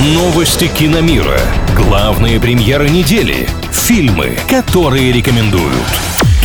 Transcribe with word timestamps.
Новости 0.00 0.68
киномира. 0.68 1.40
Главные 1.74 2.38
премьеры 2.38 2.88
недели. 2.88 3.48
Фильмы, 3.72 4.38
которые 4.48 5.10
рекомендуют. 5.10 5.74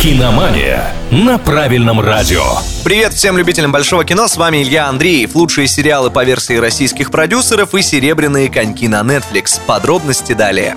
Киномания 0.02 0.92
на 1.12 1.38
правильном 1.38 2.00
радио. 2.00 2.42
Привет 2.82 3.14
всем 3.14 3.38
любителям 3.38 3.70
большого 3.70 4.04
кино, 4.04 4.26
с 4.26 4.36
вами 4.36 4.64
Илья 4.64 4.88
Андреев. 4.88 5.36
Лучшие 5.36 5.68
сериалы 5.68 6.10
по 6.10 6.24
версии 6.24 6.56
российских 6.56 7.12
продюсеров 7.12 7.76
и 7.76 7.82
серебряные 7.82 8.50
коньки 8.50 8.88
на 8.88 9.02
Netflix. 9.02 9.60
Подробности 9.64 10.32
далее. 10.32 10.76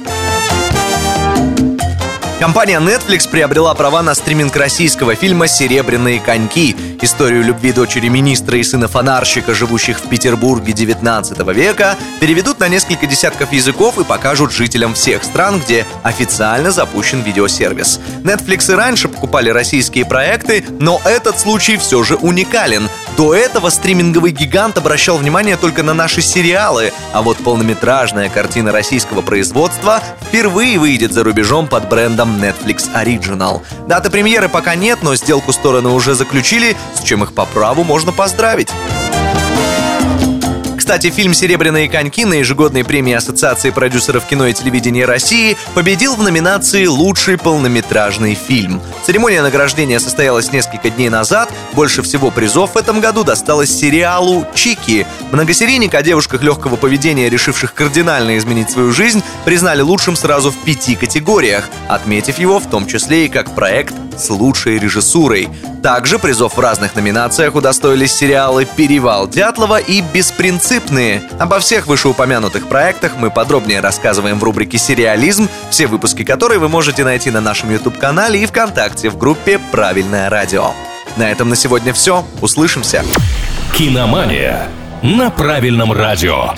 Компания 2.40 2.80
Netflix 2.80 3.28
приобрела 3.28 3.74
права 3.74 4.04
на 4.04 4.14
стриминг 4.14 4.56
российского 4.56 5.16
фильма 5.16 5.48
«Серебряные 5.48 6.20
коньки». 6.20 6.76
Историю 7.02 7.44
любви 7.44 7.74
дочери 7.74 8.10
министра 8.10 8.60
и 8.60 8.64
сына 8.64 8.88
фонарщика, 8.88 9.56
живущих 9.56 9.98
в 9.98 10.08
Петербурге 10.08 10.72
19 10.72 11.40
века, 11.56 11.98
переведут 12.20 12.60
на 12.60 12.68
несколько 12.68 13.08
десятков 13.08 13.52
языков 13.52 13.98
и 13.98 14.04
покажут 14.04 14.52
жителям 14.52 14.94
всех 14.94 15.24
стран, 15.24 15.60
где 15.60 15.84
официально 16.04 16.70
запущен 16.70 17.22
видеосервис. 17.22 18.00
Netflix 18.24 18.72
и 18.72 18.76
раньше 18.76 19.08
покупали 19.08 19.50
российские 19.50 20.06
проекты, 20.06 20.64
но 20.80 21.02
этот 21.06 21.40
случай 21.40 21.78
все 21.78 22.04
же 22.04 22.18
уникален. 22.18 22.88
До 23.18 23.34
этого 23.34 23.72
стриминговый 23.72 24.32
гигант 24.32 24.78
обращал 24.78 25.18
внимание 25.18 25.58
только 25.58 25.82
на 25.82 25.96
наши 25.96 26.22
сериалы, 26.22 26.94
а 27.14 27.24
вот 27.24 27.38
полнометражная 27.38 28.30
картина 28.30 28.72
российского 28.72 29.24
производства 29.24 30.04
впервые 30.28 30.78
выйдет 30.78 31.14
за 31.14 31.24
рубежом 31.24 31.68
под 31.68 31.90
брендом 31.90 32.27
Netflix 32.28 32.92
Original. 32.94 33.62
Даты 33.88 34.10
премьеры 34.10 34.50
пока 34.50 34.76
нет, 34.76 35.00
но 35.02 35.16
сделку 35.16 35.54
стороны 35.54 35.90
уже 35.90 36.14
заключили, 36.16 36.76
с 36.96 37.04
чем 37.04 37.24
их 37.24 37.34
по 37.34 37.46
праву 37.46 37.84
можно 37.84 38.12
поздравить. 38.12 38.70
Кстати, 40.88 41.10
фильм 41.10 41.34
«Серебряные 41.34 41.90
коньки» 41.90 42.24
на 42.24 42.36
ежегодной 42.36 42.86
премии 42.86 43.12
Ассоциации 43.12 43.72
продюсеров 43.72 44.26
кино 44.26 44.48
и 44.48 44.54
телевидения 44.54 45.04
России 45.04 45.58
победил 45.74 46.16
в 46.16 46.24
номинации 46.24 46.86
«Лучший 46.86 47.38
полнометражный 47.38 48.36
фильм». 48.36 48.82
Церемония 49.04 49.42
награждения 49.42 50.00
состоялась 50.00 50.54
несколько 50.54 50.90
дней 50.90 51.10
назад. 51.10 51.52
Больше 51.78 52.02
всего 52.02 52.32
призов 52.32 52.74
в 52.74 52.78
этом 52.78 53.00
году 53.00 53.24
досталось 53.24 53.70
сериалу 53.70 54.48
«Чики». 54.56 55.06
Многосерийник 55.32 55.94
о 55.94 56.02
девушках 56.02 56.42
легкого 56.42 56.76
поведения, 56.76 57.30
решивших 57.30 57.76
кардинально 57.76 58.40
изменить 58.40 58.72
свою 58.72 58.92
жизнь, 58.92 59.22
признали 59.46 59.82
лучшим 59.82 60.16
сразу 60.16 60.50
в 60.50 60.58
пяти 60.58 60.96
категориях, 60.96 61.70
отметив 61.88 62.40
его 62.40 62.58
в 62.58 62.66
том 62.66 62.88
числе 62.88 63.28
и 63.28 63.30
как 63.30 63.54
проект 63.54 63.94
с 64.18 64.32
лучшей 64.32 64.80
режиссурой. 64.80 65.50
Также 65.84 66.18
призов 66.18 66.58
в 66.58 66.60
разных 66.60 66.96
номинациях 66.96 67.54
удостоились 67.54 68.16
сериалы 68.16 68.66
«Перевал 68.66 69.28
Дятлова» 69.28 69.80
и 69.80 70.02
«Беспринципные». 70.02 71.22
Обо 71.38 71.60
всех 71.60 71.86
вышеупомянутых 71.86 72.70
проектах 72.70 73.12
мы 73.20 73.30
подробнее 73.30 73.82
рассказываем 73.82 74.40
в 74.40 74.44
рубрике 74.44 74.80
«Сериализм», 74.80 75.48
все 75.70 75.86
выпуски 75.86 76.24
которой 76.24 76.58
вы 76.58 76.70
можете 76.70 77.04
найти 77.04 77.30
на 77.30 77.40
нашем 77.40 77.70
YouTube-канале 77.72 78.42
и 78.42 78.48
ВКонтакте 78.48 79.12
в 79.12 79.18
группе 79.20 79.60
«Правильное 79.72 80.32
радио». 80.32 80.74
На 81.18 81.32
этом 81.32 81.50
на 81.50 81.56
сегодня 81.56 81.94
все. 81.94 82.24
Услышимся. 82.42 83.04
Киномания 83.74 84.68
на 85.02 85.32
правильном 85.32 85.92
радио. 85.92 86.54